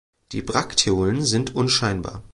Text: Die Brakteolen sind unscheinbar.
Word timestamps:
Die 0.31 0.41
Brakteolen 0.41 1.21
sind 1.23 1.53
unscheinbar. 1.55 2.23